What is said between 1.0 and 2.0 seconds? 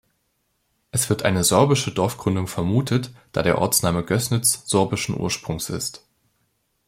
wird eine sorbische